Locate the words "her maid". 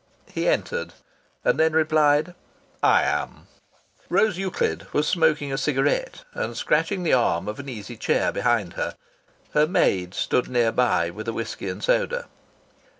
9.53-10.15